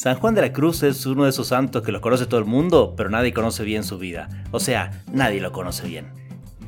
[0.00, 2.46] San Juan de la Cruz es uno de esos santos que los conoce todo el
[2.46, 4.30] mundo, pero nadie conoce bien su vida.
[4.50, 6.14] O sea, nadie lo conoce bien.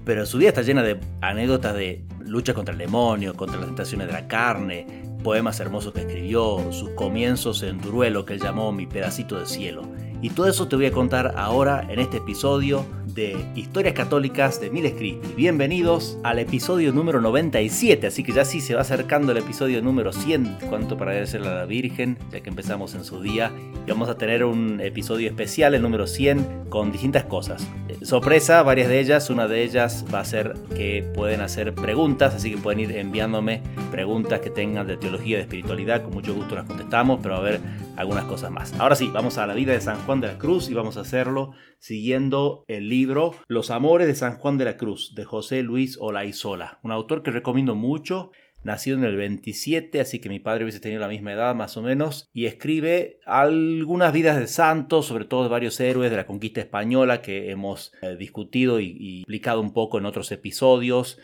[0.04, 4.08] Pero su vida está llena de anécdotas de lucha contra el demonio, contra las tentaciones
[4.08, 4.86] de la carne,
[5.24, 9.88] poemas hermosos que escribió, sus comienzos en Duruelo que él llamó Mi pedacito de cielo.
[10.22, 14.70] Y todo eso te voy a contar ahora en este episodio de Historias Católicas de
[14.70, 15.34] Miles Cristi.
[15.34, 20.12] Bienvenidos al episodio número 97, así que ya sí se va acercando el episodio número
[20.12, 23.50] 100, cuanto para agradecerle a la Virgen, ya que empezamos en su día.
[23.84, 27.66] Y vamos a tener un episodio especial, el número 100, con distintas cosas.
[27.88, 32.32] Eh, sorpresa, varias de ellas, una de ellas va a ser que pueden hacer preguntas,
[32.34, 33.60] así que pueden ir enviándome
[33.90, 37.60] preguntas que tengan de teología, de espiritualidad, con mucho gusto las contestamos, pero a ver
[37.96, 38.72] algunas cosas más.
[38.78, 41.00] Ahora sí, vamos a la vida de San Juan de la Cruz y vamos a
[41.00, 45.96] hacerlo siguiendo el libro Los Amores de San Juan de la Cruz, de José Luis
[45.98, 48.30] Olaizola, un autor que recomiendo mucho,
[48.62, 51.82] nacido en el 27, así que mi padre hubiese tenido la misma edad más o
[51.82, 57.22] menos, y escribe algunas vidas de santos, sobre todo varios héroes de la conquista española
[57.22, 61.18] que hemos eh, discutido y, y explicado un poco en otros episodios,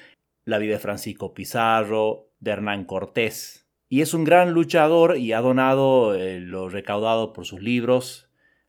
[0.44, 3.68] la vida de Francisco Pizarro, de Hernán Cortés.
[3.90, 8.27] Y es un gran luchador y ha donado eh, lo recaudado por sus libros,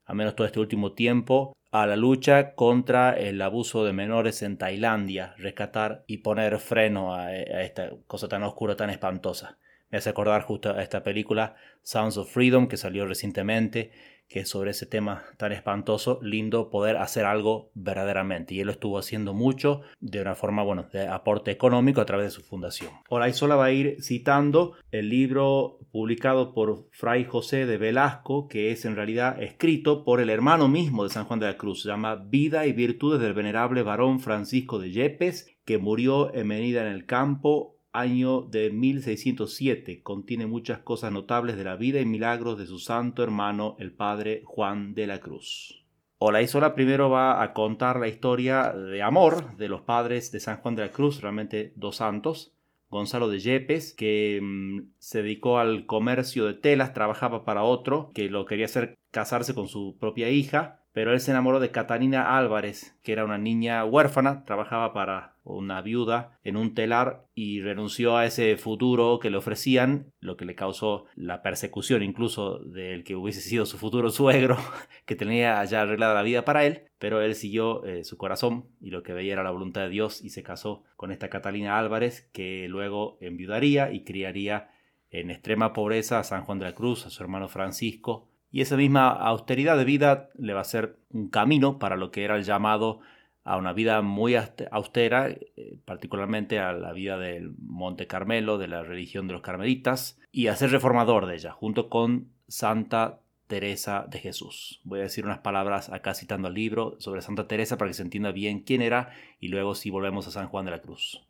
[0.10, 4.58] a menos todo este último tiempo, a la lucha contra el abuso de menores en
[4.58, 9.60] Tailandia, rescatar y poner freno a, esta cosa tan oscura, tan espantosa.
[9.92, 13.92] Me hace acordar justo a esta película Sounds of Freedom que salió recientemente
[14.30, 18.54] que sobre ese tema tan espantoso, lindo poder hacer algo verdaderamente.
[18.54, 22.28] Y él lo estuvo haciendo mucho de una forma, bueno, de aporte económico a través
[22.28, 22.92] de su fundación.
[23.10, 28.86] Olaizola va a ir citando el libro publicado por Fray José de Velasco, que es
[28.86, 31.82] en realidad escrito por el hermano mismo de San Juan de la Cruz.
[31.82, 36.82] Se llama Vida y Virtudes del Venerable Varón Francisco de Yepes, que murió en venida
[36.82, 40.02] en el campo año de 1607.
[40.02, 44.42] Contiene muchas cosas notables de la vida y milagros de su santo hermano, el padre
[44.46, 45.86] Juan de la Cruz.
[46.18, 50.76] Olaizola primero va a contar la historia de amor de los padres de San Juan
[50.76, 52.54] de la Cruz, realmente dos santos.
[52.90, 58.30] Gonzalo de Yepes, que mm, se dedicó al comercio de telas, trabajaba para otro, que
[58.30, 62.94] lo quería hacer casarse con su propia hija, pero él se enamoró de Catalina Álvarez,
[63.04, 68.26] que era una niña huérfana, trabajaba para una viuda en un telar y renunció a
[68.26, 73.40] ese futuro que le ofrecían, lo que le causó la persecución incluso del que hubiese
[73.40, 74.58] sido su futuro suegro,
[75.06, 78.90] que tenía ya arreglada la vida para él, pero él siguió eh, su corazón y
[78.90, 82.30] lo que veía era la voluntad de Dios y se casó con esta Catalina Álvarez,
[82.34, 84.70] que luego enviudaría y criaría
[85.12, 88.78] en extrema pobreza a San Juan de la Cruz, a su hermano Francisco, y esa
[88.78, 92.44] misma austeridad de vida le va a ser un camino para lo que era el
[92.44, 93.00] llamado
[93.44, 98.84] a una vida muy austera, eh, particularmente a la vida del Monte Carmelo, de la
[98.84, 104.20] religión de los carmelitas, y a ser reformador de ella, junto con Santa Teresa de
[104.20, 104.82] Jesús.
[104.84, 108.04] Voy a decir unas palabras acá citando el libro sobre Santa Teresa para que se
[108.04, 109.10] entienda bien quién era
[109.40, 111.26] y luego si volvemos a San Juan de la Cruz.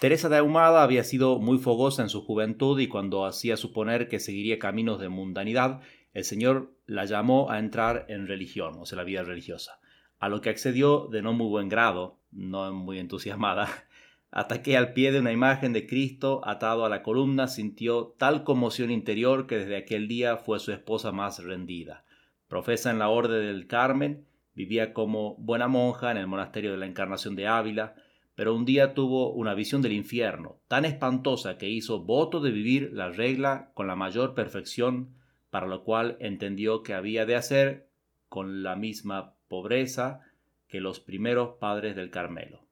[0.00, 4.20] Teresa de Ahumada había sido muy fogosa en su juventud y cuando hacía suponer que
[4.20, 5.80] seguiría caminos de mundanidad,
[6.14, 9.80] el Señor la llamó a entrar en religión, o sea, la vida religiosa,
[10.18, 13.68] a lo que accedió de no muy buen grado, no muy entusiasmada,
[14.30, 18.44] hasta que al pie de una imagen de Cristo atado a la columna sintió tal
[18.44, 22.04] conmoción interior que desde aquel día fue su esposa más rendida.
[22.48, 26.86] Profesa en la Orden del Carmen, vivía como buena monja en el monasterio de la
[26.86, 27.94] Encarnación de Ávila,
[28.34, 32.90] pero un día tuvo una visión del infierno, tan espantosa que hizo voto de vivir
[32.92, 35.14] la regla con la mayor perfección
[35.50, 37.88] para lo cual entendió que había de hacer
[38.28, 40.20] con la misma pobreza
[40.68, 42.66] que los primeros padres del Carmelo.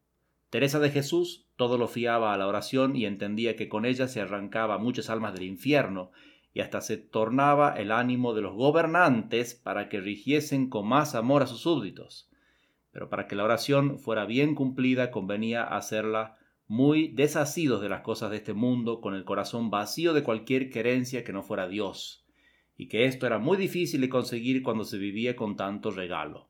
[0.51, 4.21] Teresa de Jesús todo lo fiaba a la oración y entendía que con ella se
[4.21, 6.13] arrancaba muchas almas del infierno
[6.53, 11.43] y hasta se tornaba el ánimo de los gobernantes para que rigiesen con más amor
[11.43, 12.31] a sus súbditos.
[12.93, 18.31] Pero para que la oración fuera bien cumplida convenía hacerla muy desasidos de las cosas
[18.31, 22.26] de este mundo, con el corazón vacío de cualquier querencia que no fuera Dios
[22.77, 26.49] y que esto era muy difícil de conseguir cuando se vivía con tanto regalo.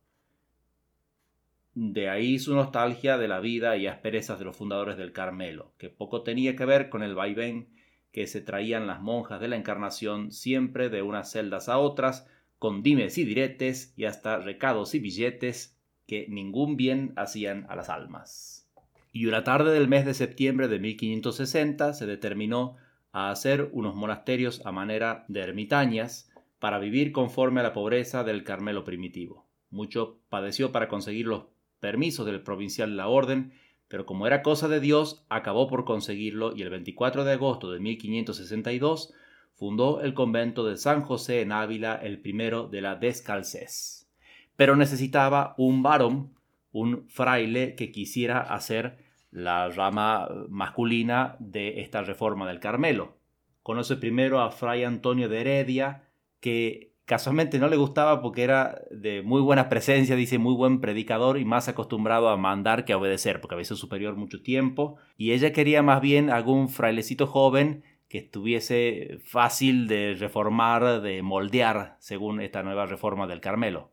[1.75, 5.91] De ahí su nostalgia de la vida y asperezas de los fundadores del Carmelo, que
[5.91, 7.69] poco tenía que ver con el vaivén
[8.13, 12.27] que se traían las monjas de la Encarnación siempre de unas celdas a otras,
[12.59, 15.77] con dimes y diretes y hasta recados y billetes
[16.07, 18.67] que ningún bien hacían a las almas.
[19.13, 22.77] Y una tarde del mes de septiembre de 1560 se determinó
[23.17, 28.45] a hacer unos monasterios a manera de ermitañas para vivir conforme a la pobreza del
[28.45, 29.47] Carmelo primitivo.
[29.71, 31.45] Mucho padeció para conseguir los
[31.81, 33.55] permisos del provincial de la orden,
[33.89, 37.81] pero como era cosa de Dios, acabó por conseguirlo y el 24 de agosto de
[37.81, 39.15] 1562
[39.55, 44.11] fundó el convento de San José en Ávila, el primero de la Descalcés.
[44.57, 46.35] Pero necesitaba un varón,
[46.71, 49.06] un fraile que quisiera hacer
[49.37, 53.19] la rama masculina de esta reforma del Carmelo.
[53.63, 56.09] Conoce primero a Fray Antonio de Heredia,
[56.41, 61.37] que casualmente no le gustaba porque era de muy buena presencia, dice muy buen predicador
[61.37, 64.97] y más acostumbrado a mandar que a obedecer, porque había sido superior mucho tiempo.
[65.19, 71.97] Y ella quería más bien algún frailecito joven que estuviese fácil de reformar, de moldear,
[71.99, 73.91] según esta nueva reforma del Carmelo.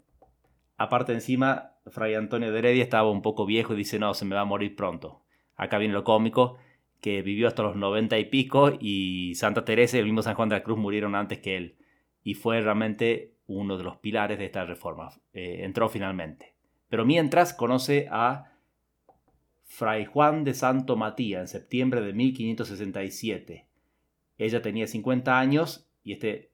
[0.78, 4.36] Aparte encima, Fray Antonio de Heredia estaba un poco viejo y dice, no, se me
[4.36, 5.23] va a morir pronto.
[5.56, 6.58] Acá viene lo cómico,
[7.02, 10.50] que vivió hasta los noventa y pico y Santa Teresa y el mismo San Juan
[10.50, 11.76] de la Cruz murieron antes que él
[12.24, 15.10] y fue realmente uno de los pilares de esta reforma.
[15.34, 16.56] Eh, entró finalmente.
[16.88, 18.54] Pero mientras conoce a
[19.66, 23.68] Fray Juan de Santo Matías en septiembre de 1567.
[24.38, 26.52] Ella tenía 50 años y este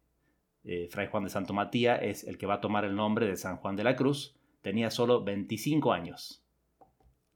[0.64, 3.36] eh, Fray Juan de Santo Matías es el que va a tomar el nombre de
[3.36, 4.38] San Juan de la Cruz.
[4.62, 6.46] Tenía solo 25 años.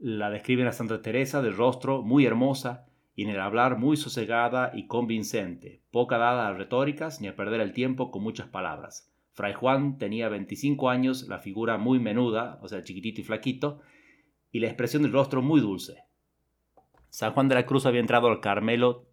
[0.05, 4.71] La describen a Santa Teresa de rostro muy hermosa, y en el hablar muy sosegada
[4.73, 9.09] y convincente, poca dada a retóricas ni a perder el tiempo con muchas palabras.
[9.31, 13.79] Fray Juan tenía 25 años, la figura muy menuda, o sea, chiquitito y flaquito,
[14.51, 16.03] y la expresión del rostro muy dulce.
[17.07, 19.05] San Juan de la Cruz había entrado al Carmelo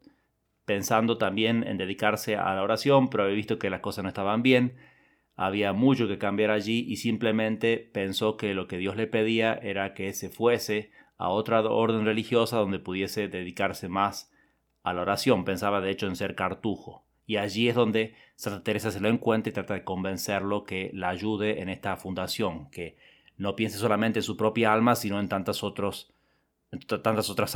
[0.65, 4.43] pensando también en dedicarse a la oración, pero había visto que las cosas no estaban
[4.43, 4.75] bien,
[5.43, 9.95] había mucho que cambiar allí y simplemente pensó que lo que Dios le pedía era
[9.95, 14.31] que se fuese a otra orden religiosa donde pudiese dedicarse más
[14.83, 15.47] a la oración.
[15.47, 17.07] Pensaba de hecho en ser cartujo.
[17.25, 21.09] Y allí es donde Santa Teresa se lo encuentra y trata de convencerlo que la
[21.09, 22.99] ayude en esta fundación, que
[23.39, 26.13] no piense solamente en su propia alma, sino en tantas, otras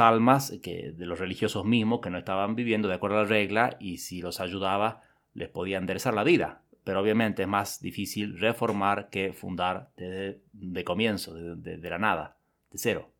[0.00, 3.76] almas que, de los religiosos mismos que no estaban viviendo de acuerdo a la regla
[3.78, 5.02] y si los ayudaba
[5.34, 6.62] les podía enderezar la vida.
[6.84, 12.36] Pero obviamente es más difícil reformar que fundar de, comienzo, de la nada,
[12.70, 13.14] de cero.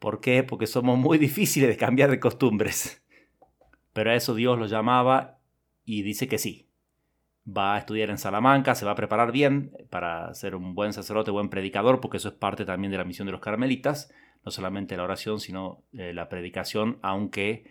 [0.00, 0.42] ¿Por qué?
[0.42, 3.00] Porque somos muy difíciles de cambiar de costumbres.
[3.92, 5.38] Pero a eso Dios lo llamaba
[5.84, 6.66] y dice que sí.
[7.46, 11.30] Va a estudiar en Salamanca, se va a preparar bien para ser un buen sacerdote,
[11.30, 14.12] buen predicador, porque eso es parte también de la misión de los carmelitas,
[14.44, 17.64] no solamente la oración, sino eh, la predicación, aunque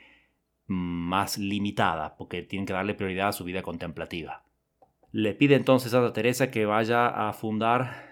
[0.65, 4.43] más limitada, porque tienen que darle prioridad a su vida contemplativa.
[5.11, 8.09] Le pide entonces a Santa Teresa que vaya a fundar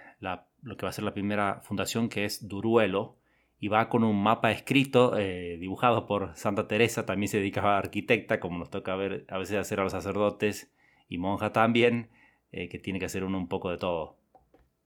[0.67, 3.15] lo que va a ser la primera fundación, que es Duruelo,
[3.59, 7.79] y va con un mapa escrito eh, dibujado por Santa Teresa, también se dedicaba a
[7.79, 10.73] arquitecta, como nos toca ver a veces hacer a los sacerdotes
[11.07, 12.09] y monja también,
[12.51, 14.17] eh, que tiene que hacer uno un poco de todo.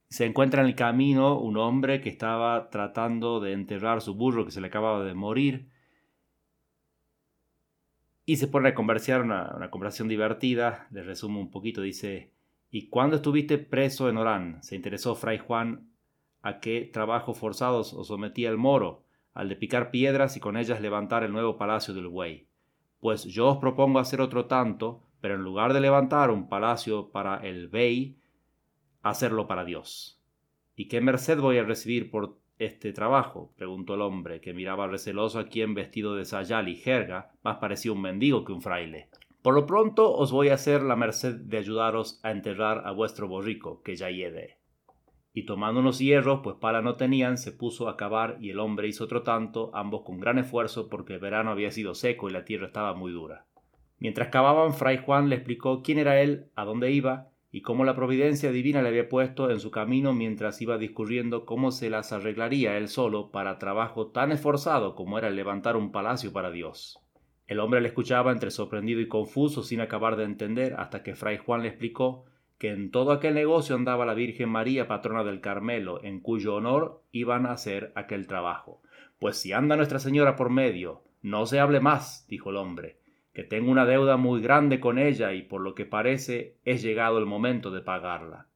[0.08, 4.52] Se encuentra en el camino un hombre que estaba tratando de enterrar su burro que
[4.52, 5.71] se le acababa de morir
[8.26, 12.32] y se pone a conversar, una, conversación divertida, le resumo un poquito, dice,
[12.70, 14.64] ¿y cuándo estuviste preso en Orán?
[14.64, 15.90] Se interesó Fray Juan
[16.42, 19.04] a qué trabajo forzados os sometía el moro,
[19.34, 22.48] al de picar piedras y con ellas levantar el nuevo palacio del buey.
[23.00, 27.38] Pues yo os propongo hacer otro tanto, pero en lugar de levantar un palacio para
[27.38, 28.18] el bey,
[29.02, 30.20] hacerlo para Dios.
[30.76, 33.54] ¿Y qué merced voy a recibir por este trabajo?
[33.58, 37.92] preguntó el hombre, que miraba receloso a quien vestido de sayal y jerga más parecía
[37.92, 39.10] un mendigo que un fraile.
[39.42, 43.28] Por lo pronto os voy a hacer la merced de ayudaros a enterrar a vuestro
[43.28, 44.62] borrico, que ya hiede
[45.34, 48.88] y tomando unos hierros, pues pala no tenían, se puso a cavar y el hombre
[48.88, 52.44] hizo otro tanto, ambos con gran esfuerzo porque el verano había sido seco y la
[52.44, 53.46] tierra estaba muy dura.
[53.98, 57.96] Mientras cavaban, Fray Juan le explicó quién era él, a dónde iba, y cómo la
[57.96, 62.78] providencia divina le había puesto en su camino mientras iba discurriendo cómo se las arreglaría
[62.78, 67.00] él solo para trabajo tan esforzado como era el levantar un palacio para Dios.
[67.48, 71.38] El hombre le escuchaba entre sorprendido y confuso sin acabar de entender hasta que Fray
[71.38, 72.24] Juan le explicó
[72.58, 77.02] que en todo aquel negocio andaba la Virgen María, patrona del Carmelo, en cuyo honor
[77.12, 78.82] iban a hacer aquel trabajo.
[79.20, 83.01] Pues si anda Nuestra Señora por medio, no se hable más, dijo el hombre,
[83.34, 87.18] que tengo una deuda muy grande con ella y por lo que parece es llegado
[87.18, 88.48] el momento de pagarla.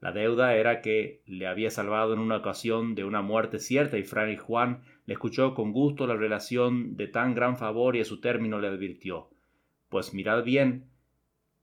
[0.00, 4.02] La deuda era que le había salvado en una ocasión de una muerte cierta y
[4.02, 8.20] Fray Juan le escuchó con gusto la relación de tan gran favor y a su
[8.20, 9.30] término le advirtió
[9.88, 10.90] Pues mirad bien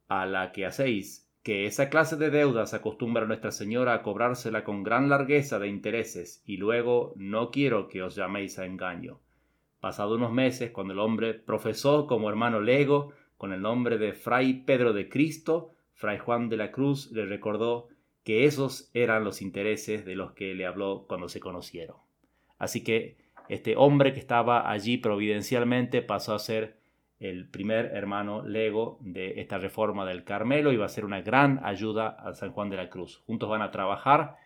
[0.07, 4.83] a la que hacéis que esa clase de deudas acostumbra Nuestra Señora a cobrársela con
[4.83, 9.19] gran largueza de intereses, y luego no quiero que os llaméis a engaño.
[9.81, 14.63] Pasado unos meses, cuando el hombre profesó como hermano lego, con el nombre de Fray
[14.63, 17.89] Pedro de Cristo, Fray Juan de la Cruz le recordó
[18.23, 21.97] que esos eran los intereses de los que le habló cuando se conocieron.
[22.59, 23.17] Así que
[23.49, 26.77] este hombre que estaba allí providencialmente pasó a ser
[27.19, 31.59] el primer hermano lego de esta reforma del Carmelo y va a ser una gran
[31.63, 33.23] ayuda a San Juan de la Cruz.
[33.25, 34.37] Juntos van a trabajar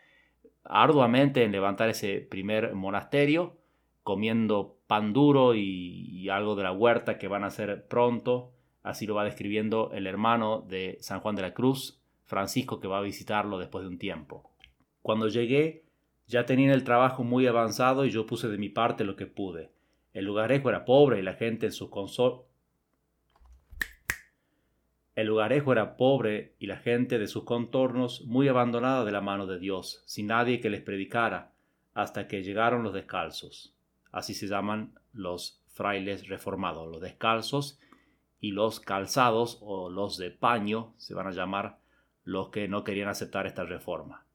[0.63, 3.57] arduamente en levantar ese primer monasterio,
[4.05, 8.51] comiendo pan duro y, algo de la huerta que van a hacer pronto.
[8.83, 12.99] Así lo va describiendo el hermano de San Juan de la Cruz, Francisco, que va
[12.99, 14.51] a visitarlo después de un tiempo.
[15.01, 15.85] Cuando llegué,
[16.27, 19.71] ya tenían el trabajo muy avanzado y yo puse de mi parte lo que pude.
[20.13, 21.89] El lugarejo era pobre y la gente en sus
[25.15, 29.47] el lugarejo era pobre y la gente de sus contornos muy abandonada de la mano
[29.47, 31.53] de Dios, sin nadie que les predicara,
[31.93, 33.74] hasta que llegaron los descalzos.
[34.15, 37.77] Así se llaman los frailes reformados, los descalzos
[38.39, 41.79] y los calzados o los de paño se van a llamar
[42.23, 44.25] los que no querían aceptar esta reforma.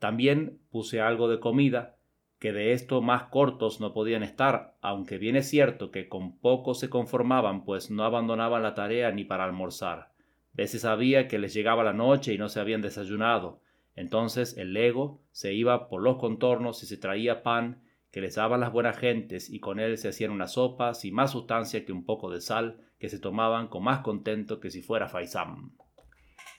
[0.00, 1.94] También puse algo de comida,
[2.40, 6.74] que de esto más cortos no podían estar, aunque bien es cierto que con poco
[6.74, 10.10] se conformaban, pues no abandonaban la tarea ni para almorzar.
[10.54, 13.60] Veces había que les llegaba la noche y no se habían desayunado.
[13.94, 18.60] Entonces el lego se iba por los contornos y se traía pan que les daban
[18.60, 22.04] las buenas gentes y con él se hacían unas sopas y más sustancia que un
[22.04, 25.72] poco de sal que se tomaban con más contento que si fuera faisán.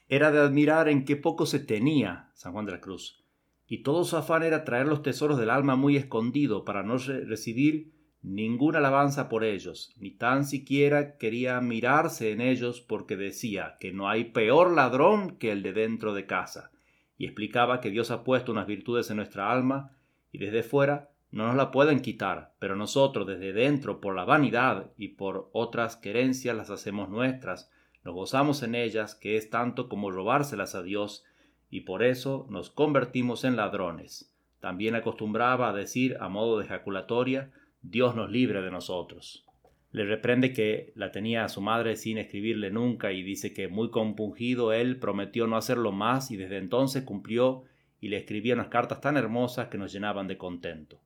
[0.08, 3.24] Era de admirar en qué poco se tenía San Juan de la Cruz
[3.70, 7.94] y todo su afán era traer los tesoros del alma muy escondido para no recibir
[8.22, 14.10] ninguna alabanza por ellos, ni tan siquiera quería mirarse en ellos porque decía que no
[14.10, 16.72] hay peor ladrón que el de dentro de casa,
[17.18, 19.96] y explicaba que Dios ha puesto unas virtudes en nuestra alma
[20.32, 24.92] y desde fuera no nos la pueden quitar, pero nosotros desde dentro por la vanidad
[24.98, 27.70] y por otras querencias las hacemos nuestras,
[28.04, 31.26] nos gozamos en ellas, que es tanto como robárselas a Dios
[31.70, 34.34] y por eso nos convertimos en ladrones.
[34.60, 39.46] También acostumbraba a decir a modo de ejaculatoria, Dios nos libre de nosotros.
[39.92, 43.90] Le reprende que la tenía a su madre sin escribirle nunca y dice que muy
[43.90, 47.64] compungido él prometió no hacerlo más y desde entonces cumplió
[48.00, 51.00] y le escribía unas cartas tan hermosas que nos llenaban de contento.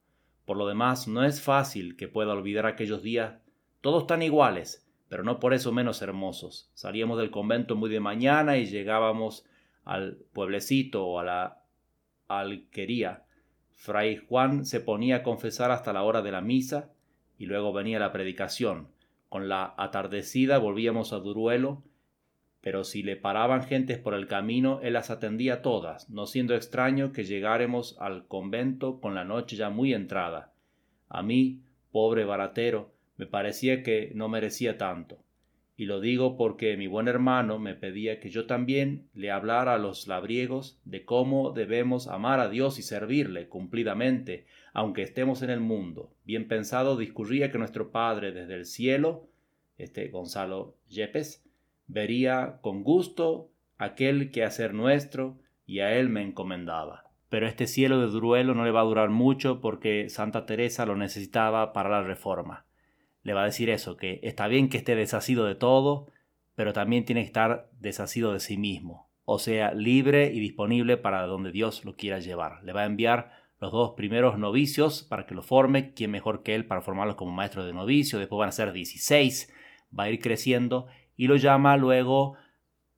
[0.45, 3.35] Por lo demás, no es fácil que pueda olvidar aquellos días,
[3.81, 6.69] todos tan iguales, pero no por eso menos hermosos.
[6.73, 9.45] Salíamos del convento muy de mañana y llegábamos
[9.85, 11.63] al pueblecito o a la
[12.27, 13.23] alquería,
[13.83, 16.93] Fray Juan se ponía a confesar hasta la hora de la misa
[17.37, 18.87] y luego venía la predicación.
[19.27, 21.83] Con la atardecida volvíamos a Duruelo,
[22.63, 27.11] pero si le paraban gentes por el camino, él las atendía todas, no siendo extraño
[27.11, 30.53] que llegáremos al convento con la noche ya muy entrada.
[31.07, 35.19] A mí, pobre baratero, me parecía que no merecía tanto
[35.75, 39.79] y lo digo porque mi buen hermano me pedía que yo también le hablara a
[39.79, 45.59] los labriegos de cómo debemos amar a Dios y servirle cumplidamente, aunque estemos en el
[45.59, 46.13] mundo.
[46.25, 49.27] Bien pensado discurría que nuestro Padre desde el cielo,
[49.77, 51.42] este Gonzalo Yepes,
[51.87, 57.05] vería con gusto aquel que hacer nuestro y a él me encomendaba.
[57.29, 60.95] Pero este cielo de Duruelo no le va a durar mucho porque Santa Teresa lo
[60.95, 62.65] necesitaba para la reforma
[63.23, 66.07] le va a decir eso, que está bien que esté desasido de todo,
[66.55, 71.25] pero también tiene que estar desasido de sí mismo, o sea, libre y disponible para
[71.25, 72.63] donde Dios lo quiera llevar.
[72.63, 76.53] Le va a enviar los dos primeros novicios para que lo forme, quién mejor que
[76.53, 79.51] él para formarlos como maestro de novicio, después van a ser 16,
[79.97, 80.87] va a ir creciendo
[81.23, 82.35] y lo llama luego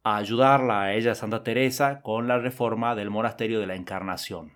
[0.02, 4.54] a ayudarla a ella, Santa Teresa, con la reforma del monasterio de la Encarnación.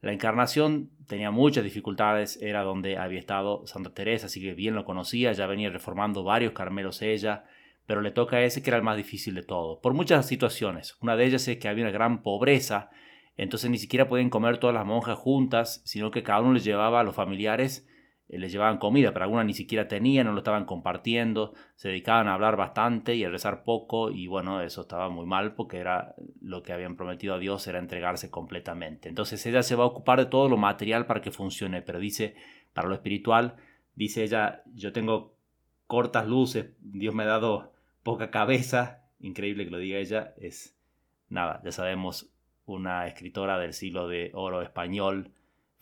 [0.00, 4.84] La encarnación tenía muchas dificultades, era donde había estado Santa Teresa, así que bien lo
[4.84, 7.44] conocía, ya venía reformando varios carmelos ella,
[7.86, 10.96] pero le toca a ese que era el más difícil de todo, por muchas situaciones.
[11.00, 12.90] Una de ellas es que había una gran pobreza,
[13.36, 16.98] entonces ni siquiera podían comer todas las monjas juntas, sino que cada uno les llevaba
[16.98, 17.86] a los familiares
[18.28, 22.34] les llevaban comida, pero algunas ni siquiera tenían, no lo estaban compartiendo, se dedicaban a
[22.34, 26.62] hablar bastante y a rezar poco y bueno, eso estaba muy mal porque era lo
[26.62, 29.08] que habían prometido a Dios era entregarse completamente.
[29.08, 32.34] Entonces ella se va a ocupar de todo lo material para que funcione, pero dice,
[32.72, 33.56] para lo espiritual,
[33.94, 35.34] dice ella, yo tengo
[35.86, 40.76] cortas luces, Dios me ha dado poca cabeza, increíble que lo diga ella, es
[41.28, 42.30] nada, ya sabemos,
[42.66, 45.32] una escritora del siglo de oro español,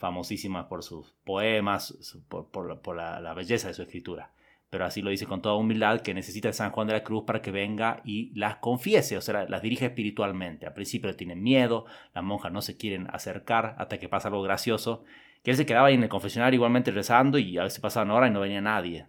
[0.02, 1.96] famosísima por sus poemas,
[2.28, 4.32] por, la, belleza de su escritura.
[4.68, 7.22] Pero así lo dice con toda humildad que necesita de San Juan de la Cruz
[7.24, 10.66] para que venga y las confiese, o sea, las dirige espiritualmente.
[10.66, 15.04] Al principio tienen miedo, las monjas no se quieren acercar hasta que pasa algo gracioso,
[15.44, 18.30] que él se quedaba ahí en el confesionario igualmente rezando y a veces pasaban horas
[18.30, 19.06] y no venía nadie.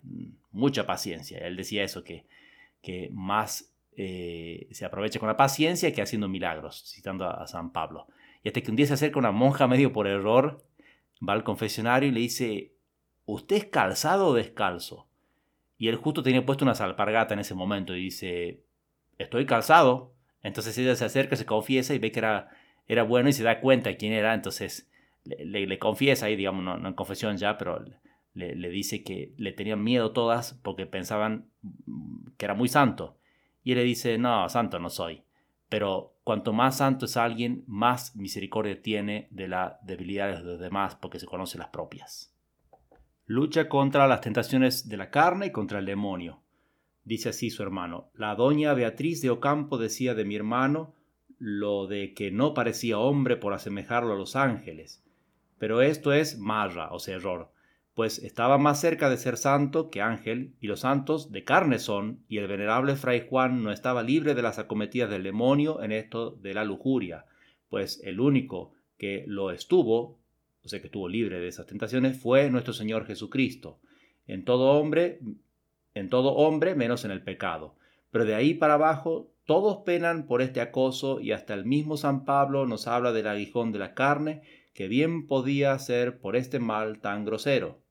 [0.52, 1.40] Mucha paciencia.
[1.40, 2.28] Él decía eso, que,
[2.84, 7.72] que más eh, se aprovecha con la paciencia que haciendo milagros, citando a, a San
[7.72, 8.06] Pablo.
[8.44, 10.62] Y hasta que un día se acerca una monja medio por error
[11.28, 12.76] va al confesionario y le dice,
[13.26, 15.08] ¿usted es calzado o descalzo?
[15.78, 18.64] Y él justo tenía puesto una alpargata en ese momento y dice,
[19.18, 20.14] estoy calzado.
[20.42, 22.50] Entonces ella se acerca, se confiesa y ve que era,
[22.88, 24.34] era bueno y se da cuenta de quién era.
[24.34, 24.90] Entonces
[25.26, 27.84] le, confiesa ahí, digamos, no, en confesión ya, pero
[28.34, 31.50] le, le, dice que le tenían miedo todas porque pensaban
[32.38, 33.18] que era muy santo.
[33.64, 35.24] Y él le dice, no, santo no soy.
[35.74, 40.96] Pero cuanto más santo es alguien, más misericordia tiene de las debilidades de los demás
[40.96, 42.32] porque se conoce las propias.
[43.26, 46.44] Lucha contra las tentaciones de la carne y contra el demonio.
[47.06, 48.12] Dice así su hermano.
[48.14, 50.94] La doña Beatriz de Ocampo decía de mi hermano
[51.40, 55.04] lo de que no parecía hombre por asemejarlo a los ángeles.
[55.58, 57.52] Pero esto es marra, o sea, error
[57.94, 62.24] pues estaba más cerca de ser santo que ángel, y los santos de carne son,
[62.28, 66.32] y el venerable fray Juan no estaba libre de las acometidas del demonio en esto
[66.32, 67.26] de la lujuria,
[67.70, 70.20] pues el único que lo estuvo,
[70.64, 73.80] o sea que estuvo libre de esas tentaciones, fue nuestro Señor Jesucristo,
[74.26, 75.20] en todo hombre,
[75.94, 77.76] en todo hombre menos en el pecado.
[78.10, 82.26] Pero de ahí para abajo todos penan por este acoso y hasta el mismo San
[82.26, 84.42] Pablo nos habla del aguijón de la carne
[84.74, 87.83] que bien podía ser por este mal tan grosero.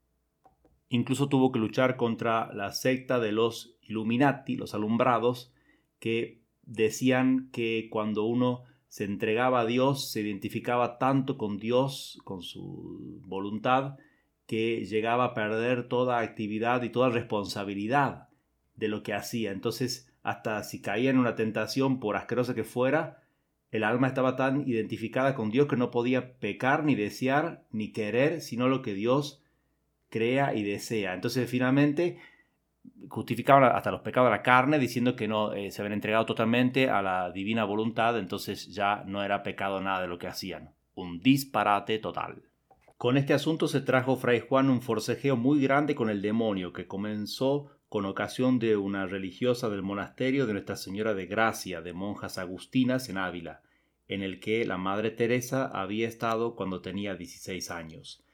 [0.92, 5.50] Incluso tuvo que luchar contra la secta de los Illuminati, los alumbrados,
[5.98, 12.42] que decían que cuando uno se entregaba a Dios, se identificaba tanto con Dios, con
[12.42, 13.96] su voluntad,
[14.46, 18.28] que llegaba a perder toda actividad y toda responsabilidad
[18.76, 19.50] de lo que hacía.
[19.50, 23.22] Entonces, hasta si caía en una tentación, por asquerosa que fuera,
[23.70, 28.42] el alma estaba tan identificada con Dios que no podía pecar, ni desear, ni querer,
[28.42, 29.41] sino lo que Dios
[30.12, 31.14] crea y desea.
[31.14, 32.18] Entonces finalmente
[33.08, 36.90] justificaban hasta los pecados de la carne diciendo que no eh, se habían entregado totalmente
[36.90, 40.74] a la divina voluntad, entonces ya no era pecado nada de lo que hacían.
[40.94, 42.42] Un disparate total.
[42.98, 46.86] Con este asunto se trajo Fray Juan un forcejeo muy grande con el demonio que
[46.86, 52.38] comenzó con ocasión de una religiosa del monasterio de Nuestra Señora de Gracia de monjas
[52.38, 53.62] agustinas en Ávila,
[54.08, 58.24] en el que la Madre Teresa había estado cuando tenía 16 años.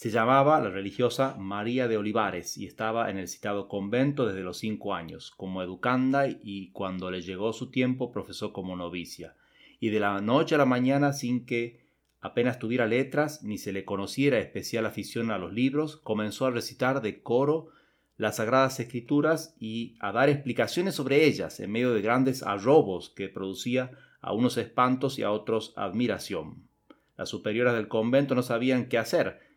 [0.00, 4.56] Se llamaba la religiosa María de Olivares y estaba en el citado convento desde los
[4.56, 9.36] cinco años, como educanda y cuando le llegó su tiempo profesó como novicia.
[9.78, 11.84] Y de la noche a la mañana, sin que
[12.22, 17.02] apenas tuviera letras ni se le conociera especial afición a los libros, comenzó a recitar
[17.02, 17.68] de coro
[18.16, 23.28] las sagradas escrituras y a dar explicaciones sobre ellas en medio de grandes arrobos que
[23.28, 23.90] producía
[24.22, 26.70] a unos espantos y a otros admiración.
[27.18, 29.49] Las superioras del convento no sabían qué hacer,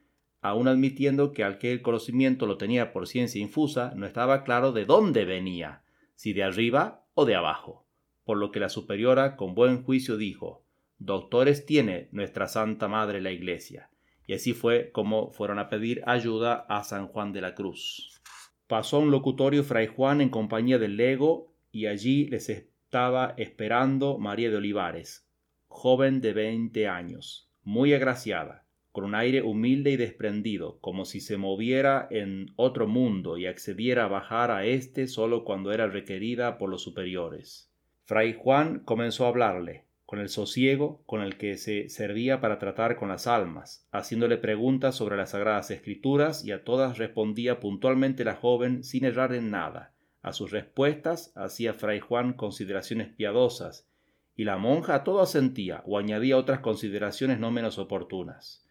[0.44, 5.24] aun admitiendo que aquel conocimiento lo tenía por ciencia infusa, no estaba claro de dónde
[5.24, 5.84] venía,
[6.16, 7.86] si de arriba o de abajo,
[8.26, 10.64] por lo que la superiora con buen juicio dijo
[11.00, 13.90] Doctores tiene nuestra Santa Madre la Iglesia.
[14.28, 18.22] Y así fue como fueron a pedir ayuda a San Juan de la Cruz.
[18.68, 24.50] Pasó un locutorio Fray Juan en compañía del lego y allí les estaba esperando María
[24.50, 25.26] de Olivares,
[25.68, 28.63] joven de veinte años, muy agraciada,
[28.94, 34.06] con un aire humilde y desprendido, como si se moviera en otro mundo y accediera
[34.06, 37.72] a bajar a éste solo cuando era requerida por los superiores.
[38.06, 42.96] Fray Juan comenzó a hablarle, con el sosiego con el que se servía para tratar
[42.96, 48.36] con las almas, haciéndole preguntas sobre las sagradas escrituras y a todas respondía puntualmente la
[48.36, 49.96] joven sin errar en nada.
[50.22, 53.90] A sus respuestas hacía Fray Juan consideraciones piadosas,
[54.36, 58.63] y la monja a todo asentía o añadía otras consideraciones no menos oportunas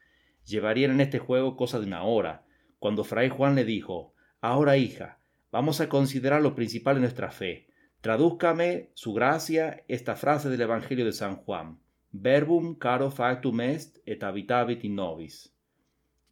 [0.47, 2.45] llevarían en este juego cosa de una hora,
[2.79, 7.69] cuando Fray Juan le dijo Ahora, hija, vamos a considerar lo principal de nuestra fe.
[8.01, 11.79] Tradúzcame, su gracia, esta frase del Evangelio de San Juan.
[12.11, 15.55] Verbum caro factum est et habitavit in nobis.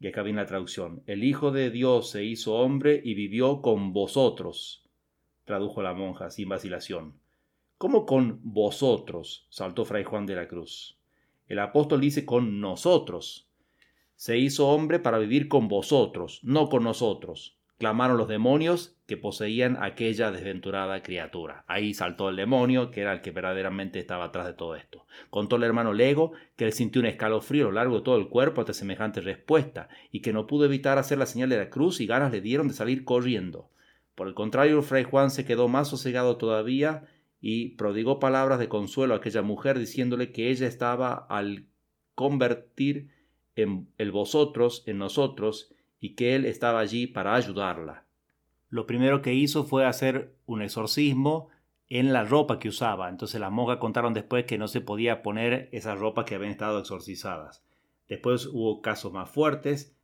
[0.01, 1.03] Y acá viene la traducción.
[1.07, 4.85] El Hijo de Dios se hizo hombre y vivió con vosotros.
[5.45, 7.15] Tradujo la monja sin vacilación.
[7.79, 9.47] ¿Cómo con vosotros?
[9.51, 10.99] saltó Fray Juan de la Cruz.
[11.47, 13.50] El apóstol dice con nosotros
[14.21, 17.57] se hizo hombre para vivir con vosotros, no con nosotros.
[17.79, 21.65] Clamaron los demonios que poseían aquella desventurada criatura.
[21.69, 25.07] Ahí saltó el demonio, que era el que verdaderamente estaba atrás de todo esto.
[25.31, 28.29] Contó el hermano Lego que él sintió un escalofrío a lo largo de todo el
[28.29, 32.03] cuerpo ante semejante respuesta, y que no pudo evitar hacer la señal de la cruz
[32.03, 33.71] y ganas le dieron de salir corriendo.
[34.15, 37.05] Por el contrario, Fray Juan se quedó más sosegado todavía
[37.41, 41.65] y prodigó palabras de consuelo a aquella mujer diciéndole que ella estaba al
[42.15, 43.19] convertir
[43.57, 48.05] en el vosotros, en nosotros, y que Él estaba allí para ayudarla.
[48.69, 51.49] Lo primero que hizo fue hacer un exorcismo
[51.89, 53.09] en la ropa que usaba.
[53.09, 56.79] Entonces las monjas contaron después que no se podía poner esas ropas que habían estado
[56.79, 57.65] exorcizadas.
[58.09, 59.97] Después hubo casos más fuertes.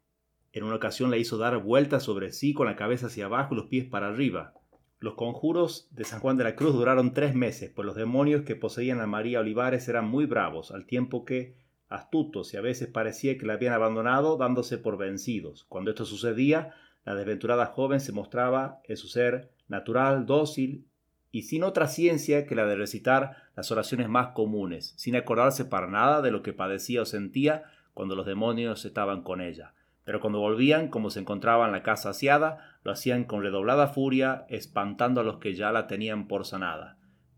[0.53, 3.59] En una ocasión la hizo dar vueltas sobre sí con la cabeza hacia abajo y
[3.59, 4.55] los pies para arriba.
[4.99, 8.57] Los conjuros de San Juan de la Cruz duraron tres meses, pues los demonios que
[8.57, 11.55] poseían a María Olivares eran muy bravos, al tiempo que
[11.89, 15.65] astutos y a veces parecía que la habían abandonado dándose por vencidos.
[15.69, 20.87] Cuando esto sucedía, la desventurada joven se mostraba en su ser natural, dócil
[21.31, 25.87] y sin otra ciencia que la de recitar las oraciones más comunes, sin acordarse para
[25.87, 29.73] nada de lo que padecía o sentía cuando los demonios estaban con ella
[30.07, 35.21] pero cuando volvían, como se encontraban la casa asiada, lo hacían con redoblada furia, espantando
[35.21, 36.97] a los que ya la tenían por sanada.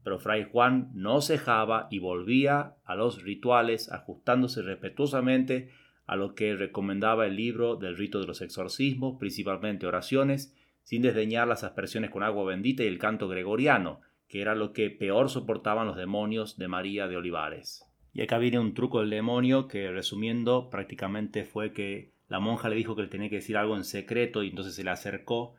[0.08, 5.68] Pero Fray Juan no cejaba y volvía a los rituales, ajustándose respetuosamente
[6.06, 11.46] a lo que recomendaba el libro del rito de los exorcismos, principalmente oraciones, sin desdeñar
[11.46, 15.86] las aspersiones con agua bendita y el canto gregoriano, que era lo que peor soportaban
[15.86, 17.84] los demonios de María de Olivares.
[18.14, 22.76] Y acá viene un truco del demonio que, resumiendo, prácticamente fue que la monja le
[22.76, 25.54] dijo que le tenía que decir algo en secreto y entonces se le acercó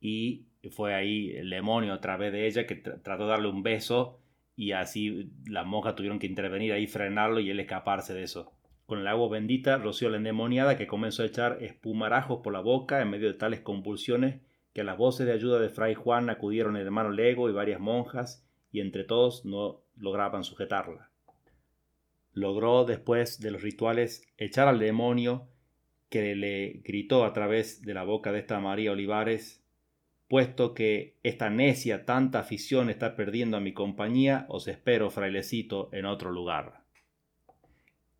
[0.00, 4.18] y fue ahí el demonio a través de ella que trató de darle un beso
[4.56, 8.52] y así las monjas tuvieron que intervenir ahí, frenarlo y él escaparse de eso.
[8.84, 13.00] Con el agua bendita roció la endemoniada que comenzó a echar espumarajos por la boca
[13.00, 14.40] en medio de tales convulsiones
[14.74, 17.80] que a las voces de ayuda de Fray Juan acudieron el hermano Lego y varias
[17.80, 21.10] monjas y entre todos no lograban sujetarla.
[22.32, 25.48] Logró después de los rituales echar al demonio
[26.08, 29.64] que le gritó a través de la boca de esta María Olivares,
[30.30, 36.06] puesto que esta necia tanta afición está perdiendo a mi compañía, os espero, frailecito, en
[36.06, 36.84] otro lugar.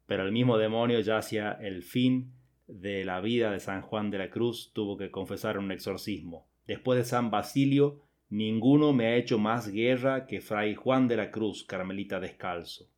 [0.07, 2.33] Pero el mismo demonio ya hacia el fin
[2.66, 6.49] de la vida de San Juan de la Cruz tuvo que confesar un exorcismo.
[6.66, 11.31] Después de San Basilio, ninguno me ha hecho más guerra que Fray Juan de la
[11.31, 12.88] Cruz, carmelita descalzo.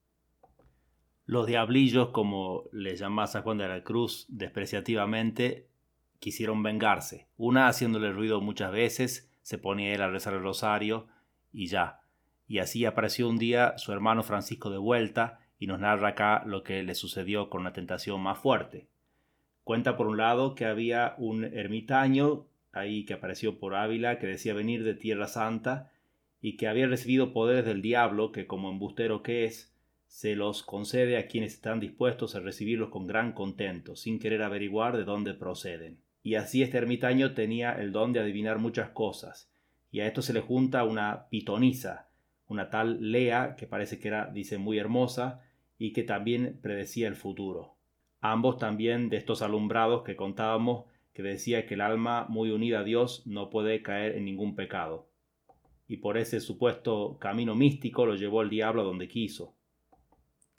[1.27, 5.68] Los diablillos, como les llamaba San Juan de la Cruz despreciativamente,
[6.22, 7.26] quisieron vengarse.
[7.37, 11.08] Una haciéndole ruido muchas veces, se ponía él a rezar el rosario
[11.52, 12.02] y ya.
[12.46, 16.62] Y así apareció un día su hermano Francisco de vuelta y nos narra acá lo
[16.62, 18.87] que le sucedió con una tentación más fuerte.
[19.64, 24.54] Cuenta por un lado que había un ermitaño ahí que apareció por Ávila que decía
[24.54, 25.90] venir de Tierra Santa
[26.40, 29.74] y que había recibido poderes del diablo que como embustero que es
[30.06, 34.96] se los concede a quienes están dispuestos a recibirlos con gran contento, sin querer averiguar
[34.96, 35.98] de dónde proceden.
[36.22, 39.50] Y así este ermitaño tenía el don de adivinar muchas cosas,
[39.90, 42.08] y a esto se le junta una pitonisa,
[42.46, 45.40] una tal Lea, que parece que era, dice, muy hermosa,
[45.78, 47.74] y que también predecía el futuro.
[48.20, 52.85] Ambos también de estos alumbrados que contábamos, que decía que el alma muy unida a
[52.85, 55.08] Dios no puede caer en ningún pecado.
[55.88, 59.54] Y por ese supuesto camino místico lo llevó el diablo a donde quiso.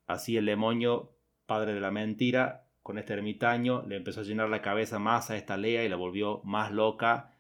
[0.06, 1.14] Así el demonio,
[1.46, 5.38] padre de la mentira, con este ermitaño, le empezó a llenar la cabeza más a
[5.38, 7.34] esta Lea y la volvió más loca,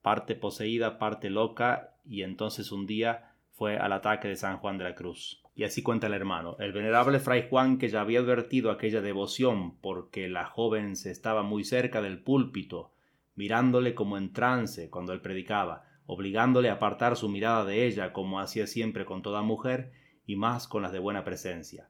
[0.00, 4.84] parte poseída, parte loca, y entonces un día fue al ataque de San Juan de
[4.84, 5.42] la Cruz.
[5.56, 6.56] Y así cuenta el hermano.
[6.60, 11.42] El venerable fray Juan, que ya había advertido aquella devoción porque la joven se estaba
[11.42, 12.92] muy cerca del púlpito,
[13.34, 18.38] mirándole como en trance cuando él predicaba, obligándole a apartar su mirada de ella como
[18.38, 19.92] hacía siempre con toda mujer,
[20.26, 21.88] y más con las de buena presencia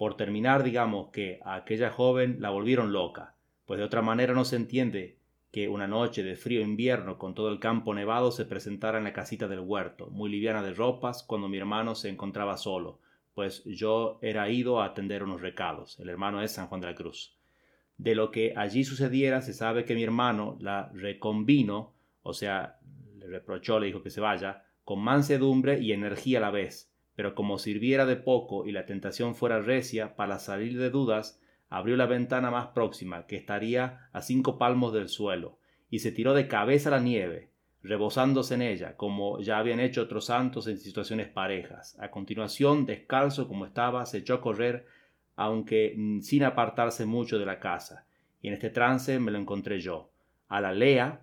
[0.00, 3.34] por terminar, digamos que a aquella joven la volvieron loca,
[3.66, 5.18] pues de otra manera no se entiende
[5.52, 9.12] que una noche de frío invierno con todo el campo nevado se presentara en la
[9.12, 12.98] casita del huerto, muy liviana de ropas, cuando mi hermano se encontraba solo,
[13.34, 16.00] pues yo era ido a atender unos recados.
[16.00, 17.36] El hermano es San Juan de la Cruz.
[17.98, 22.78] De lo que allí sucediera se sabe que mi hermano la reconvino, o sea,
[23.18, 27.34] le reprochó, le dijo que se vaya, con mansedumbre y energía a la vez, pero
[27.34, 32.06] como sirviera de poco y la tentación fuera recia, para salir de dudas, abrió la
[32.06, 36.88] ventana más próxima, que estaría a cinco palmos del suelo, y se tiró de cabeza
[36.88, 37.50] a la nieve,
[37.82, 41.96] rebosándose en ella, como ya habían hecho otros santos en situaciones parejas.
[42.00, 44.86] A continuación, descalzo como estaba, se echó a correr,
[45.36, 48.06] aunque sin apartarse mucho de la casa,
[48.42, 50.10] y en este trance me lo encontré yo.
[50.48, 51.22] A la Lea,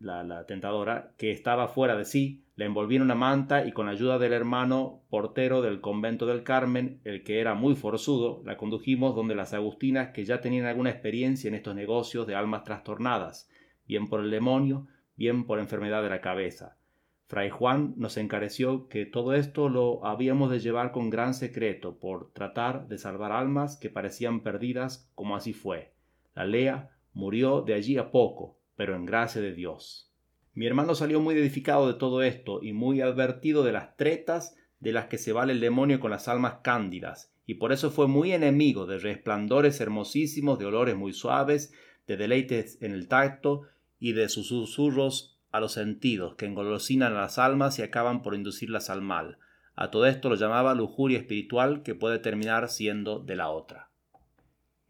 [0.00, 4.18] la, tentadora, que estaba fuera de sí, la envolví en una manta y con ayuda
[4.18, 9.34] del hermano portero del convento del Carmen, el que era muy forzudo, la condujimos donde
[9.34, 13.48] las agustinas que ya tenían alguna experiencia en estos negocios de almas trastornadas,
[13.86, 16.78] bien por el demonio, bien por enfermedad de la cabeza.
[17.26, 22.32] Fray Juan nos encareció que todo esto lo habíamos de llevar con gran secreto por
[22.32, 25.92] tratar de salvar almas que parecían perdidas como así fue.
[26.34, 30.10] La Lea murió de allí a poco, pero en gracia de Dios.
[30.54, 34.92] Mi hermano salió muy edificado de todo esto y muy advertido de las tretas de
[34.92, 38.32] las que se vale el demonio con las almas cándidas, y por eso fue muy
[38.32, 41.74] enemigo de resplandores hermosísimos, de olores muy suaves,
[42.06, 43.64] de deleites en el tacto
[43.98, 48.34] y de sus susurros a los sentidos, que engolosinan a las almas y acaban por
[48.34, 49.36] inducirlas al mal.
[49.74, 53.89] A todo esto lo llamaba lujuria espiritual que puede terminar siendo de la otra.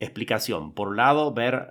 [0.00, 0.72] Explicación.
[0.72, 1.70] Por un lado, ver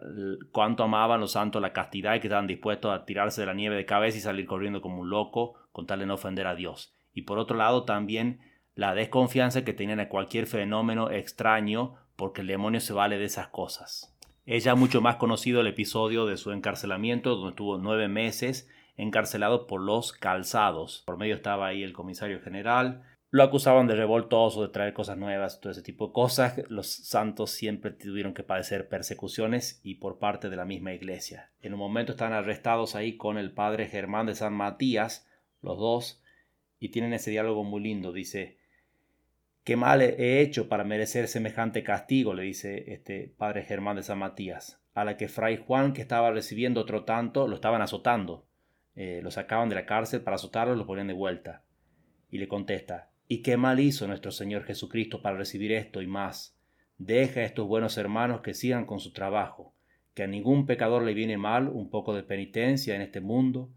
[0.52, 3.76] cuánto amaban los santos la castidad y que estaban dispuestos a tirarse de la nieve
[3.76, 6.94] de cabeza y salir corriendo como un loco con tal de no ofender a Dios.
[7.12, 8.40] Y por otro lado, también
[8.76, 13.48] la desconfianza que tenían a cualquier fenómeno extraño porque el demonio se vale de esas
[13.48, 14.16] cosas.
[14.46, 19.66] Es ya mucho más conocido el episodio de su encarcelamiento, donde estuvo nueve meses encarcelado
[19.66, 21.04] por los calzados.
[21.08, 23.04] Por medio estaba ahí el comisario general.
[23.32, 26.64] Lo acusaban de revoltoso, de traer cosas nuevas, todo ese tipo de cosas.
[26.68, 31.52] Los santos siempre tuvieron que padecer persecuciones y por parte de la misma iglesia.
[31.62, 35.30] En un momento están arrestados ahí con el padre Germán de San Matías,
[35.62, 36.24] los dos,
[36.80, 38.12] y tienen ese diálogo muy lindo.
[38.12, 38.58] Dice,
[39.64, 42.34] ¿qué mal he hecho para merecer semejante castigo?
[42.34, 46.32] le dice este padre Germán de San Matías, a la que fray Juan, que estaba
[46.32, 48.48] recibiendo otro tanto, lo estaban azotando.
[48.96, 51.64] Eh, lo sacaban de la cárcel para azotarlo lo ponían de vuelta.
[52.32, 56.60] Y le contesta, ¿y qué mal hizo nuestro Señor Jesucristo para recibir esto y más?
[56.98, 59.76] Deja a estos buenos hermanos que sigan con su trabajo,
[60.16, 63.70] que a ningún pecador le viene mal un poco de penitencia en este mundo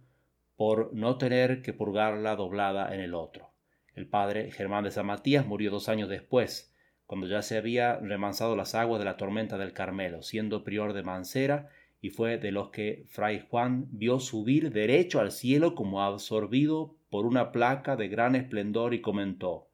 [0.56, 3.52] por no tener que purgarla doblada en el otro.
[3.94, 8.56] El padre Germán de San Matías murió dos años después, cuando ya se había remansado
[8.56, 11.68] las aguas de la tormenta del Carmelo, siendo prior de Mancera
[12.00, 17.26] y fue de los que Fray Juan vio subir derecho al cielo como absorbido por
[17.26, 19.68] una placa de gran esplendor y comentó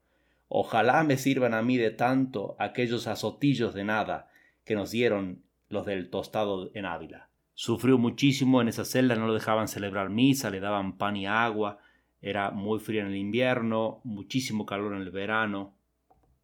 [0.49, 4.29] Ojalá me sirvan a mí de tanto aquellos azotillos de nada
[4.65, 7.29] que nos dieron los del tostado en Ávila.
[7.53, 11.77] Sufrió muchísimo en esa celda, no lo dejaban celebrar misa, le daban pan y agua,
[12.21, 15.77] era muy frío en el invierno, muchísimo calor en el verano,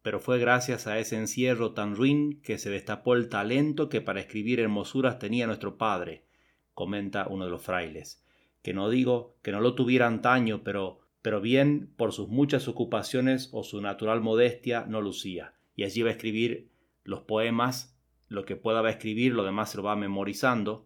[0.00, 4.20] pero fue gracias a ese encierro tan ruin que se destapó el talento que para
[4.20, 6.24] escribir hermosuras tenía nuestro padre,
[6.72, 8.24] comenta uno de los frailes,
[8.66, 13.48] que no digo que no lo tuviera antaño, pero, pero bien por sus muchas ocupaciones
[13.52, 16.68] o su natural modestia no lucía, y allí va a escribir
[17.04, 20.84] los poemas, lo que pueda escribir, lo demás se lo va memorizando,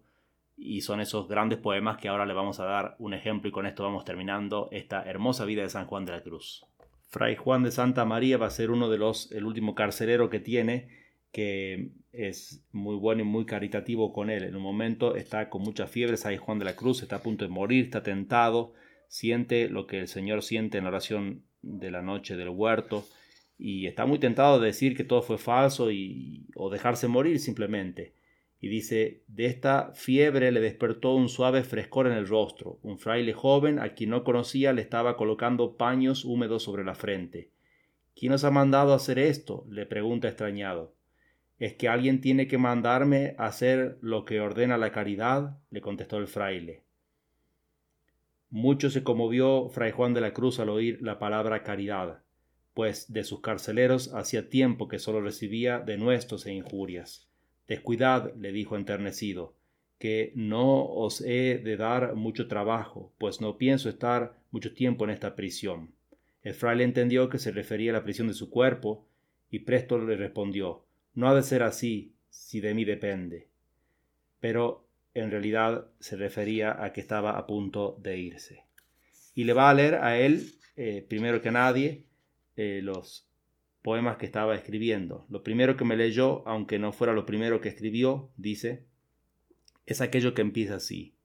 [0.55, 3.65] y son esos grandes poemas que ahora le vamos a dar un ejemplo y con
[3.65, 6.63] esto vamos terminando esta hermosa vida de San Juan de la Cruz.
[7.07, 10.39] Fray Juan de Santa María va a ser uno de los, el último carcelero que
[10.39, 10.87] tiene,
[11.31, 14.43] que es muy bueno y muy caritativo con él.
[14.43, 17.45] En un momento está con mucha fiebre, San Juan de la Cruz, está a punto
[17.45, 18.73] de morir, está tentado,
[19.07, 23.05] siente lo que el Señor siente en la oración de la noche del huerto
[23.57, 28.13] y está muy tentado de decir que todo fue falso y, o dejarse morir simplemente
[28.63, 32.77] y dice, de esta fiebre le despertó un suave frescor en el rostro.
[32.83, 37.49] Un fraile joven, a quien no conocía, le estaba colocando paños húmedos sobre la frente.
[38.15, 39.65] ¿Quién os ha mandado hacer esto?
[39.67, 40.93] le pregunta extrañado.
[41.61, 45.59] ¿Es que alguien tiene que mandarme a hacer lo que ordena la caridad?
[45.69, 46.81] le contestó el fraile.
[48.49, 52.23] Mucho se conmovió fray Juan de la Cruz al oír la palabra caridad,
[52.73, 57.29] pues de sus carceleros hacía tiempo que sólo recibía denuestos e injurias.
[57.67, 59.53] Descuidad, le dijo enternecido,
[59.99, 65.11] que no os he de dar mucho trabajo, pues no pienso estar mucho tiempo en
[65.11, 65.93] esta prisión.
[66.41, 69.05] El fraile entendió que se refería a la prisión de su cuerpo,
[69.51, 73.49] y presto le respondió No ha de ser así, si de mí depende.
[74.39, 78.65] Pero en realidad se refería a que estaba a punto de irse.
[79.35, 82.05] Y le va a leer a él, eh, primero que nadie,
[82.55, 83.27] eh, los
[83.81, 85.25] poemas que estaba escribiendo.
[85.29, 88.85] Lo primero que me leyó, aunque no fuera lo primero que escribió, dice,
[89.85, 91.15] es aquello que empieza así.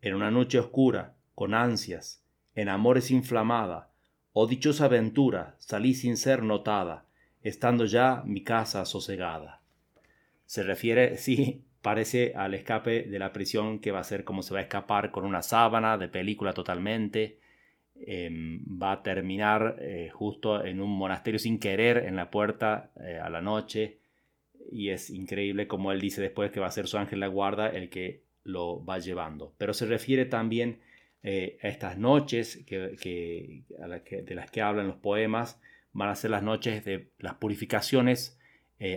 [0.00, 3.90] En una noche oscura, con ansias, en amores inflamada,
[4.32, 7.07] oh dichosa aventura, salí sin ser notada,
[7.42, 9.60] estando ya mi casa sosegada.
[10.46, 14.54] Se refiere, sí, parece al escape de la prisión que va a ser como se
[14.54, 17.38] va a escapar con una sábana de película totalmente,
[18.00, 23.18] Em, va a terminar eh, justo en un monasterio sin querer en la puerta eh,
[23.18, 23.98] a la noche
[24.70, 27.68] y es increíble como él dice después que va a ser su ángel la guarda
[27.68, 29.52] el que lo va llevando.
[29.58, 30.78] Pero se refiere también
[31.24, 35.60] eh, a estas noches que, de las que hablan los poemas,
[35.98, 38.38] van a ser las noches de las purificaciones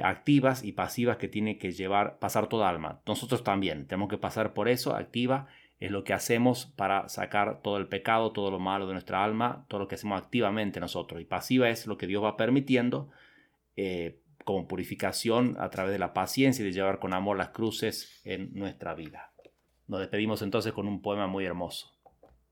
[0.04, 3.02] activas y pasivas que tiene que llevar, pasar toda alma.
[3.08, 5.48] Nosotros también tenemos que pasar por eso, activa
[5.82, 9.66] es lo que hacemos para sacar todo el pecado, todo lo malo de nuestra alma,
[9.68, 11.20] todo lo que hacemos activamente nosotros.
[11.20, 13.10] Y pasiva es lo que Dios va permitiendo
[13.76, 18.22] eh, como purificación a través de la paciencia y de llevar con amor las cruces
[18.24, 19.34] en nuestra vida.
[19.88, 21.98] Nos despedimos entonces con un poema muy hermoso.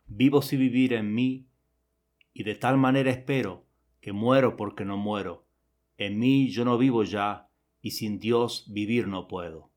[0.07, 1.45] Vivo si vivir en mí,
[2.33, 3.67] y de tal manera espero
[4.01, 5.45] que muero porque no muero.
[5.97, 7.49] En mí yo no vivo ya,
[7.81, 9.69] y sin Dios vivir no puedo.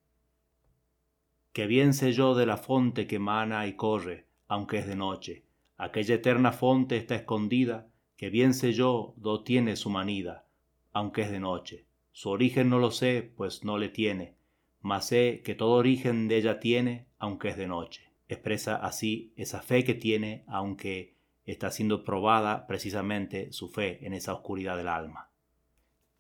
[1.53, 5.45] que bien sé yo de la fonte que mana y corre, aunque es de noche.
[5.77, 10.47] Aquella eterna fonte está escondida, que bien sé yo do tiene su manida,
[10.93, 11.87] aunque es de noche.
[12.13, 14.37] Su origen no lo sé, pues no le tiene,
[14.81, 18.13] mas sé que todo origen de ella tiene, aunque es de noche.
[18.29, 24.35] Expresa así esa fe que tiene, aunque está siendo probada precisamente su fe en esa
[24.35, 25.31] oscuridad del alma.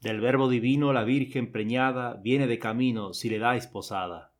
[0.00, 4.32] Del verbo divino la Virgen preñada viene de camino si le dais posada.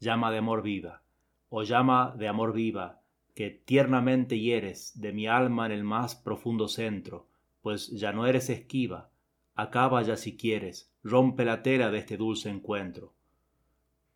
[0.00, 1.02] Llama de amor viva,
[1.48, 3.00] o llama de amor viva,
[3.34, 7.28] que tiernamente hieres de mi alma en el más profundo centro,
[7.62, 9.10] pues ya no eres esquiva,
[9.54, 13.14] acaba ya si quieres, rompe la tela de este dulce encuentro.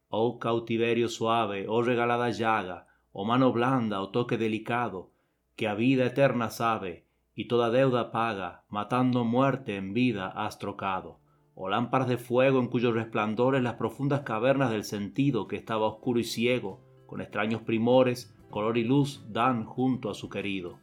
[0.08, 5.12] Oh cautiverio suave, oh regalada llaga, oh mano blanda, oh toque delicado,
[5.58, 11.18] que a vida eterna sabe, y toda deuda paga, matando muerte en vida has trocado,
[11.56, 16.20] o lámparas de fuego en cuyos resplandores las profundas cavernas del sentido que estaba oscuro
[16.20, 20.78] y ciego, con extraños primores, color y luz dan junto a su querido.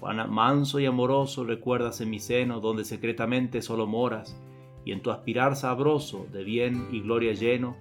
[0.00, 4.40] Cuán manso y amoroso recuerdas en mi seno donde secretamente solo moras,
[4.86, 7.76] y en tu aspirar sabroso de bien y gloria lleno,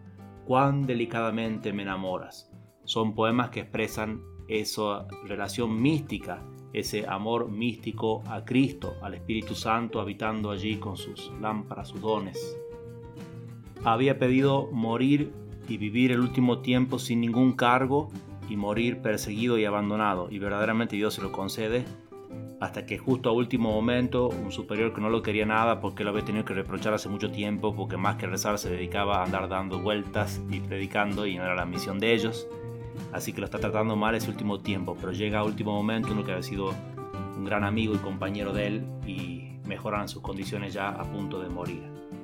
[0.46, 2.52] cuán delicadamente me enamoras.
[2.84, 4.22] Son poemas que expresan
[4.60, 6.42] esa relación mística
[6.74, 12.58] ese amor místico a Cristo, al Espíritu Santo habitando allí con sus lámparas, sus dones.
[13.84, 15.32] Había pedido morir
[15.68, 18.10] y vivir el último tiempo sin ningún cargo
[18.50, 21.86] y morir perseguido y abandonado, y verdaderamente Dios se lo concede,
[22.60, 26.12] hasta que justo a último momento un superior que no lo quería nada porque lo
[26.12, 29.50] había tenido que reprochar hace mucho tiempo, porque más que rezar se dedicaba a andar
[29.50, 32.48] dando vueltas y predicando y no era la misión de ellos,
[33.14, 36.24] así que lo está tratando mal ese último tiempo, pero llega a último momento uno
[36.24, 36.74] que había sido
[37.38, 41.50] un gran amigo y compañero de él y mejoran sus condiciones ya a punto de
[41.50, 41.84] morir.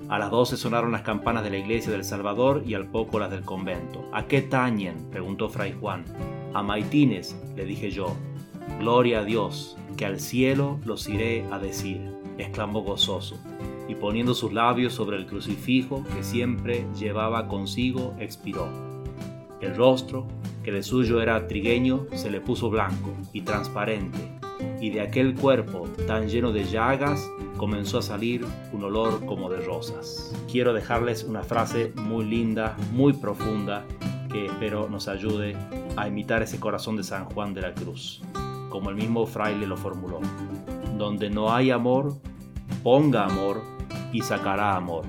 [0.09, 3.29] A las 12 sonaron las campanas de la iglesia del Salvador y al poco las
[3.29, 4.05] del convento.
[4.13, 5.09] ¿A qué tañen?
[5.11, 6.05] preguntó Fray Juan.
[6.53, 8.15] A maitines, le dije yo.
[8.79, 12.01] Gloria a Dios, que al cielo los iré a decir,
[12.37, 13.37] exclamó gozoso,
[13.87, 18.67] y poniendo sus labios sobre el crucifijo que siempre llevaba consigo, expiró.
[19.61, 20.27] El rostro,
[20.67, 24.19] que de suyo era trigueño, se le puso blanco y transparente,
[24.81, 27.25] y de aquel cuerpo tan lleno de llagas
[27.55, 30.35] comenzó a salir un olor como de rosas.
[30.51, 33.85] Quiero dejarles una frase muy linda, muy profunda,
[34.29, 35.55] que espero nos ayude
[35.95, 38.21] a imitar ese corazón de San Juan de la Cruz,
[38.67, 40.19] como el mismo fraile lo formuló.
[40.97, 42.17] Donde no hay amor,
[42.83, 43.61] ponga amor
[44.11, 45.05] y sacará amor.